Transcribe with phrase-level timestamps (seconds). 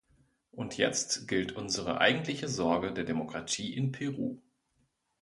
[0.51, 4.39] Und jetzt gilt unsere eigentliche Sorge der Demokratie in Peru.